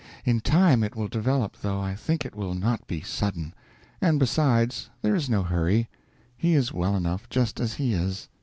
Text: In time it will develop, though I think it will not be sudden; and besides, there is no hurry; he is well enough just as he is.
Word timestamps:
In 0.25 0.39
time 0.41 0.83
it 0.83 0.95
will 0.95 1.07
develop, 1.07 1.61
though 1.61 1.79
I 1.79 1.93
think 1.93 2.25
it 2.25 2.33
will 2.33 2.55
not 2.55 2.87
be 2.87 3.01
sudden; 3.01 3.53
and 4.01 4.17
besides, 4.19 4.89
there 5.03 5.13
is 5.13 5.29
no 5.29 5.43
hurry; 5.43 5.89
he 6.35 6.55
is 6.55 6.73
well 6.73 6.95
enough 6.95 7.29
just 7.29 7.59
as 7.59 7.75
he 7.75 7.93
is. 7.93 8.27